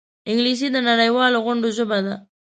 [0.29, 2.15] انګلیسي د نړيوالو غونډو ژبه ده